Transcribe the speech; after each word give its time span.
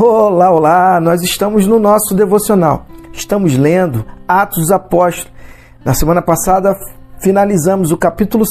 Olá, 0.00 0.52
olá! 0.52 1.00
Nós 1.00 1.22
estamos 1.22 1.66
no 1.66 1.80
nosso 1.80 2.14
devocional. 2.14 2.86
Estamos 3.12 3.56
lendo 3.56 4.06
Atos 4.28 4.58
dos 4.58 4.70
Apóstolos. 4.70 5.32
Na 5.84 5.92
semana 5.92 6.22
passada 6.22 6.72
finalizamos 7.18 7.90
o 7.90 7.96
capítulo 7.96 8.44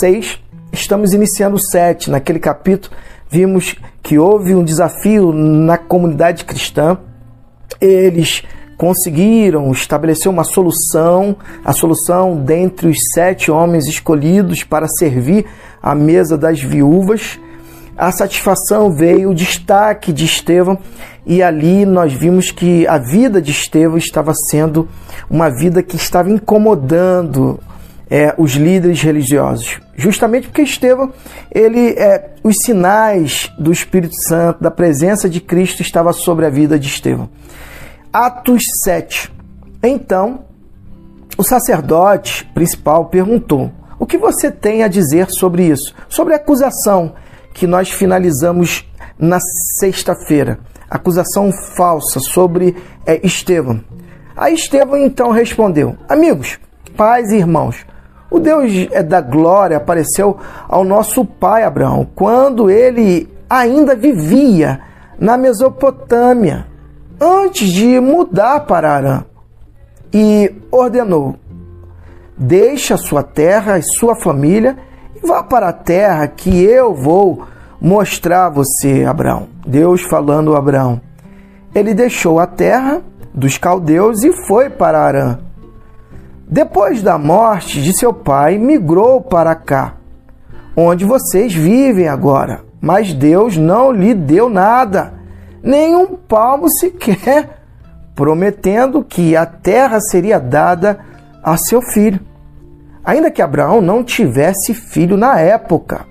6, 0.00 0.42
estamos 0.72 1.12
iniciando 1.12 1.56
o 1.56 1.60
7. 1.60 2.10
Naquele 2.10 2.38
capítulo 2.38 2.96
vimos 3.28 3.76
que 4.02 4.18
houve 4.18 4.54
um 4.54 4.64
desafio 4.64 5.30
na 5.30 5.76
comunidade 5.76 6.46
cristã. 6.46 6.96
Eles 7.78 8.42
conseguiram 8.78 9.70
estabelecer 9.72 10.32
uma 10.32 10.42
solução, 10.42 11.36
a 11.62 11.74
solução 11.74 12.34
dentre 12.34 12.88
os 12.88 13.12
sete 13.12 13.50
homens 13.50 13.86
escolhidos 13.86 14.64
para 14.64 14.88
servir 14.88 15.44
à 15.82 15.94
mesa 15.94 16.38
das 16.38 16.62
viúvas 16.62 17.38
a 17.96 18.10
satisfação 18.10 18.92
veio, 18.92 19.30
o 19.30 19.34
destaque 19.34 20.12
de 20.12 20.24
Estevão, 20.24 20.78
e 21.26 21.42
ali 21.42 21.86
nós 21.86 22.12
vimos 22.12 22.50
que 22.50 22.86
a 22.86 22.98
vida 22.98 23.40
de 23.40 23.50
Estevão 23.50 23.96
estava 23.96 24.34
sendo 24.34 24.88
uma 25.30 25.48
vida 25.48 25.82
que 25.82 25.96
estava 25.96 26.30
incomodando 26.30 27.58
é, 28.10 28.34
os 28.36 28.52
líderes 28.52 29.00
religiosos. 29.00 29.80
Justamente 29.96 30.48
porque 30.48 30.62
Estevão, 30.62 31.12
ele, 31.50 31.90
é, 31.90 32.30
os 32.42 32.56
sinais 32.64 33.50
do 33.58 33.72
Espírito 33.72 34.14
Santo, 34.28 34.62
da 34.62 34.70
presença 34.70 35.28
de 35.28 35.40
Cristo, 35.40 35.82
estava 35.82 36.12
sobre 36.12 36.46
a 36.46 36.50
vida 36.50 36.78
de 36.78 36.88
Estevão. 36.88 37.28
Atos 38.12 38.64
7. 38.82 39.32
Então, 39.82 40.44
o 41.38 41.42
sacerdote 41.42 42.44
principal 42.54 43.06
perguntou: 43.06 43.70
O 43.98 44.06
que 44.06 44.18
você 44.18 44.50
tem 44.50 44.82
a 44.82 44.88
dizer 44.88 45.30
sobre 45.30 45.64
isso? 45.64 45.94
Sobre 46.08 46.34
a 46.34 46.36
acusação 46.36 47.14
que 47.54 47.66
nós 47.66 47.90
finalizamos 47.90 48.86
na 49.18 49.38
sexta-feira. 49.78 50.58
Acusação 50.90 51.50
falsa 51.76 52.20
sobre 52.20 52.76
é, 53.06 53.24
Estevão. 53.24 53.80
Aí 54.36 54.54
Estevão 54.54 54.98
então 54.98 55.30
respondeu: 55.30 55.96
Amigos, 56.08 56.58
pais 56.96 57.30
e 57.30 57.36
irmãos, 57.36 57.86
o 58.30 58.38
Deus 58.38 58.70
é 58.90 59.02
da 59.02 59.20
glória 59.20 59.76
apareceu 59.76 60.36
ao 60.68 60.84
nosso 60.84 61.24
pai 61.24 61.62
Abraão 61.62 62.06
quando 62.14 62.68
ele 62.68 63.28
ainda 63.48 63.94
vivia 63.94 64.80
na 65.18 65.36
Mesopotâmia, 65.36 66.66
antes 67.20 67.68
de 67.68 68.00
mudar 68.00 68.60
para 68.66 68.92
Arã, 68.92 69.24
e 70.12 70.52
ordenou: 70.70 71.36
Deixa 72.36 72.96
sua 72.96 73.22
terra 73.22 73.78
e 73.78 73.82
sua 73.82 74.16
família 74.16 74.76
Vá 75.24 75.42
para 75.42 75.70
a 75.70 75.72
terra 75.72 76.28
que 76.28 76.62
eu 76.62 76.94
vou 76.94 77.44
mostrar 77.80 78.46
a 78.46 78.50
você, 78.50 79.04
Abraão. 79.04 79.48
Deus 79.66 80.02
falando 80.02 80.54
a 80.54 80.58
Abraão. 80.58 81.00
Ele 81.74 81.94
deixou 81.94 82.38
a 82.38 82.46
terra 82.46 83.00
dos 83.32 83.56
caldeus 83.56 84.22
e 84.22 84.32
foi 84.46 84.68
para 84.68 85.00
Arã. 85.00 85.38
Depois 86.46 87.02
da 87.02 87.16
morte 87.16 87.82
de 87.82 87.96
seu 87.96 88.12
pai, 88.12 88.58
migrou 88.58 89.18
para 89.22 89.54
cá, 89.54 89.94
onde 90.76 91.06
vocês 91.06 91.54
vivem 91.54 92.06
agora. 92.06 92.60
Mas 92.78 93.14
Deus 93.14 93.56
não 93.56 93.90
lhe 93.90 94.12
deu 94.12 94.50
nada, 94.50 95.14
nem 95.62 95.96
um 95.96 96.16
palmo 96.16 96.68
sequer, 96.68 97.62
prometendo 98.14 99.02
que 99.02 99.34
a 99.34 99.46
terra 99.46 100.00
seria 100.00 100.38
dada 100.38 100.98
a 101.42 101.56
seu 101.56 101.80
filho 101.80 102.20
ainda 103.04 103.30
que 103.30 103.42
Abraão 103.42 103.80
não 103.80 104.02
tivesse 104.02 104.72
filho 104.72 105.16
na 105.16 105.38
época. 105.38 106.06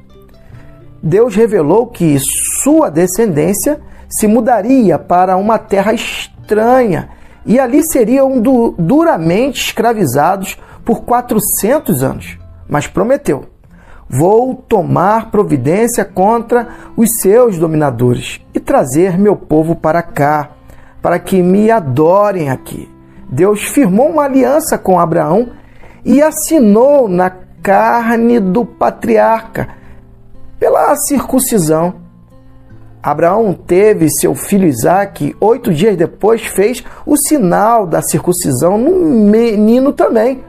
Deus 1.02 1.36
revelou 1.36 1.88
que 1.88 2.18
sua 2.64 2.90
descendência 2.90 3.82
se 4.08 4.28
mudaria 4.28 5.00
para 5.00 5.36
uma 5.36 5.58
terra 5.58 5.94
estranha 5.94 7.10
e 7.46 7.60
ali 7.60 7.84
seriam 7.84 8.42
duramente 8.78 9.66
escravizados 9.66 10.58
por 10.86 11.02
400 11.02 12.04
anos. 12.04 12.38
Mas 12.70 12.88
prometeu: 12.88 13.46
Vou 14.08 14.56
tomar 14.56 15.32
providência 15.32 16.06
contra 16.06 16.68
os 16.96 17.20
seus 17.20 17.58
dominadores 17.58 18.40
e 18.54 18.60
trazer 18.60 19.18
meu 19.18 19.36
povo 19.36 19.76
para 19.76 20.02
cá, 20.02 20.52
para 21.02 21.20
que 21.20 21.42
me 21.42 21.72
adorem 21.72 22.50
aqui. 22.50 22.90
Deus 23.28 23.64
firmou 23.64 24.10
uma 24.10 24.24
aliança 24.24 24.78
com 24.78 25.00
Abraão 25.00 25.50
e 26.06 26.22
assinou 26.22 27.08
na 27.08 27.30
carne 27.62 28.40
do 28.40 28.66
patriarca 28.66 29.70
pela 30.60 30.96
circuncisão. 30.96 31.96
Abraão 33.02 33.54
teve 33.54 34.10
seu 34.10 34.34
filho 34.34 34.68
Isaque, 34.68 35.36
oito 35.42 35.74
dias 35.74 35.98
depois 35.98 36.46
fez 36.46 36.84
o 37.06 37.18
sinal 37.18 37.86
da 37.86 38.02
circuncisão 38.02 38.78
no 38.78 38.92
menino 39.30 39.92
também. 39.92 40.42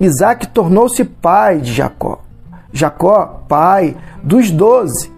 Isaac 0.00 0.48
tornou-se 0.48 1.04
pai 1.04 1.58
de 1.58 1.72
Jacó. 1.72 2.20
Jacó, 2.72 3.44
pai 3.46 3.96
dos 4.22 4.50
doze, 4.50 5.12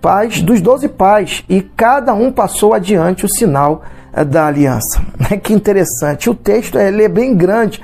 pais 0.00 0.40
dos 0.40 0.60
doze 0.60 0.88
pais, 0.88 1.44
e 1.48 1.60
cada 1.60 2.14
um 2.14 2.30
passou 2.30 2.72
adiante 2.72 3.24
o 3.24 3.28
sinal 3.28 3.82
eh, 4.12 4.24
da 4.24 4.46
aliança. 4.46 5.02
Que 5.42 5.52
interessante. 5.52 6.30
O 6.30 6.34
texto 6.34 6.78
ele 6.78 7.02
é 7.02 7.08
bem 7.08 7.34
grande, 7.36 7.82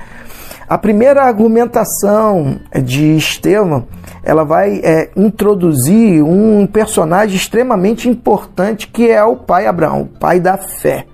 a 0.71 0.77
primeira 0.77 1.23
argumentação 1.23 2.61
de 2.81 3.17
Estevão, 3.17 3.89
ela 4.23 4.45
vai 4.45 4.79
é, 4.81 5.09
introduzir 5.17 6.23
um 6.23 6.65
personagem 6.65 7.35
extremamente 7.35 8.07
importante 8.07 8.87
que 8.87 9.11
é 9.11 9.21
o 9.21 9.35
pai 9.35 9.67
Abraão, 9.67 10.03
o 10.03 10.05
pai 10.05 10.39
da 10.39 10.57
fé. 10.57 11.07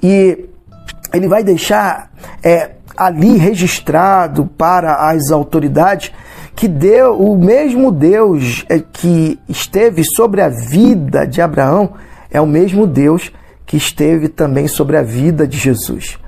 E 0.00 0.48
ele 1.12 1.26
vai 1.26 1.42
deixar 1.42 2.12
é, 2.44 2.70
ali 2.96 3.36
registrado 3.36 4.46
para 4.46 5.10
as 5.10 5.32
autoridades 5.32 6.12
que 6.54 6.68
deu 6.68 7.18
o 7.18 7.36
mesmo 7.36 7.90
Deus 7.90 8.64
é, 8.68 8.78
que 8.78 9.36
esteve 9.48 10.04
sobre 10.04 10.42
a 10.42 10.48
vida 10.48 11.26
de 11.26 11.42
Abraão 11.42 11.94
é 12.30 12.40
o 12.40 12.46
mesmo 12.46 12.86
Deus 12.86 13.32
que 13.66 13.76
esteve 13.76 14.28
também 14.28 14.68
sobre 14.68 14.96
a 14.96 15.02
vida 15.02 15.44
de 15.44 15.58
Jesus. 15.58 16.20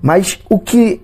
Mas 0.00 0.40
o 0.48 0.58
que 0.58 1.02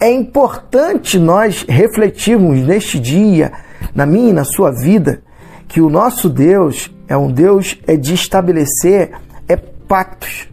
é 0.00 0.10
importante 0.10 1.18
nós 1.18 1.64
refletirmos 1.68 2.60
neste 2.60 2.98
dia, 2.98 3.52
na 3.94 4.06
minha 4.06 4.30
e 4.30 4.32
na 4.32 4.44
sua 4.44 4.70
vida, 4.70 5.22
que 5.68 5.80
o 5.80 5.90
nosso 5.90 6.28
Deus 6.28 6.90
é 7.06 7.16
um 7.16 7.30
Deus 7.30 7.78
é 7.86 7.96
de 7.96 8.14
estabelecer 8.14 9.12
é 9.46 9.56
pactos. 9.56 10.48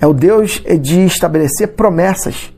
É 0.00 0.06
o 0.06 0.12
Deus 0.12 0.60
é 0.66 0.76
de 0.76 1.04
estabelecer 1.04 1.68
promessas. 1.68 2.52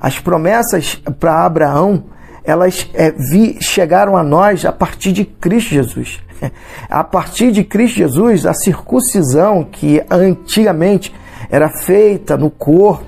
As 0.00 0.18
promessas 0.18 0.94
para 1.20 1.44
Abraão, 1.44 2.04
elas 2.42 2.88
é, 2.94 3.10
vi, 3.10 3.58
chegaram 3.60 4.16
a 4.16 4.22
nós 4.22 4.64
a 4.64 4.72
partir 4.72 5.12
de 5.12 5.24
Cristo 5.24 5.70
Jesus. 5.70 6.20
A 6.88 7.02
partir 7.02 7.50
de 7.50 7.64
Cristo 7.64 7.96
Jesus, 7.96 8.46
a 8.46 8.54
circuncisão 8.54 9.64
que 9.64 10.00
antigamente 10.08 11.12
era 11.50 11.68
feita 11.68 12.36
no 12.36 12.48
corpo, 12.48 13.07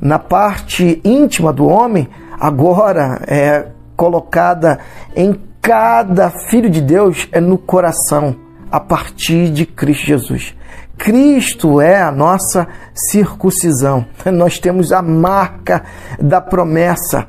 na 0.00 0.18
parte 0.18 1.00
íntima 1.04 1.52
do 1.52 1.66
homem, 1.66 2.08
agora 2.38 3.22
é 3.26 3.66
colocada 3.96 4.78
em 5.14 5.38
cada 5.60 6.30
filho 6.30 6.70
de 6.70 6.80
Deus 6.80 7.28
é 7.32 7.40
no 7.40 7.58
coração, 7.58 8.34
a 8.70 8.80
partir 8.80 9.50
de 9.50 9.66
Cristo 9.66 10.06
Jesus. 10.06 10.54
Cristo 10.96 11.80
é 11.80 12.00
a 12.00 12.10
nossa 12.10 12.66
circuncisão. 12.94 14.06
Nós 14.32 14.58
temos 14.58 14.92
a 14.92 15.02
marca 15.02 15.82
da 16.18 16.40
promessa. 16.40 17.28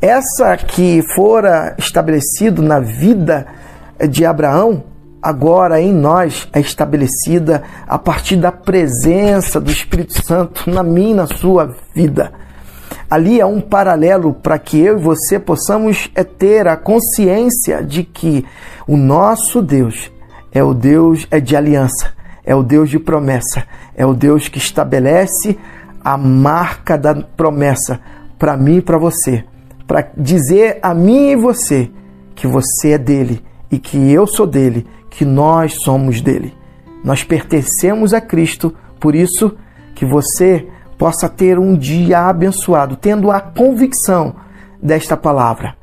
Essa 0.00 0.56
que 0.56 1.02
fora 1.14 1.74
estabelecido 1.78 2.62
na 2.62 2.78
vida 2.78 3.46
de 4.08 4.24
Abraão, 4.24 4.84
agora 5.28 5.78
em 5.78 5.92
nós 5.92 6.48
é 6.54 6.60
estabelecida 6.60 7.62
a 7.86 7.98
partir 7.98 8.36
da 8.36 8.50
presença 8.50 9.60
do 9.60 9.70
Espírito 9.70 10.24
Santo 10.24 10.70
na 10.70 10.82
minha 10.82 11.10
e 11.10 11.14
na 11.14 11.26
sua 11.26 11.76
vida. 11.94 12.32
Ali 13.10 13.38
é 13.38 13.44
um 13.44 13.60
paralelo 13.60 14.32
para 14.32 14.58
que 14.58 14.80
eu 14.80 14.98
e 14.98 15.02
você 15.02 15.38
possamos 15.38 16.10
é 16.14 16.24
ter 16.24 16.66
a 16.66 16.78
consciência 16.78 17.84
de 17.84 18.04
que 18.04 18.42
o 18.86 18.96
nosso 18.96 19.60
Deus 19.60 20.10
é 20.50 20.64
o 20.64 20.72
Deus 20.72 21.26
é 21.30 21.38
de 21.40 21.54
aliança, 21.54 22.14
é 22.42 22.54
o 22.54 22.62
Deus 22.62 22.88
de 22.88 22.98
promessa, 22.98 23.64
é 23.94 24.06
o 24.06 24.14
Deus 24.14 24.48
que 24.48 24.56
estabelece 24.56 25.58
a 26.02 26.16
marca 26.16 26.96
da 26.96 27.14
promessa 27.14 28.00
para 28.38 28.56
mim 28.56 28.76
e 28.76 28.82
para 28.82 28.96
você, 28.96 29.44
para 29.86 30.08
dizer 30.16 30.78
a 30.82 30.94
mim 30.94 31.32
e 31.32 31.36
você 31.36 31.90
que 32.34 32.46
você 32.46 32.92
é 32.92 32.98
dele 32.98 33.44
e 33.70 33.78
que 33.78 34.10
eu 34.10 34.26
sou 34.26 34.46
dele 34.46 34.86
que 35.10 35.24
nós 35.24 35.82
somos 35.82 36.20
dele. 36.20 36.54
Nós 37.04 37.22
pertencemos 37.22 38.12
a 38.12 38.20
Cristo, 38.20 38.74
por 38.98 39.14
isso 39.14 39.56
que 39.94 40.04
você 40.04 40.68
possa 40.96 41.28
ter 41.28 41.58
um 41.58 41.76
dia 41.76 42.26
abençoado, 42.26 42.96
tendo 42.96 43.30
a 43.30 43.40
convicção 43.40 44.34
desta 44.82 45.16
palavra. 45.16 45.76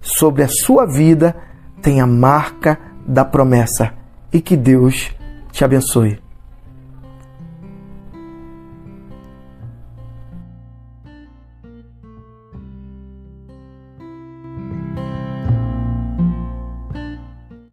Sobre 0.00 0.42
a 0.42 0.48
sua 0.48 0.86
vida 0.86 1.36
tem 1.80 2.00
a 2.00 2.06
marca 2.06 2.78
da 3.06 3.24
promessa 3.24 3.92
e 4.32 4.40
que 4.40 4.56
Deus 4.56 5.10
te 5.50 5.64
abençoe. 5.64 6.21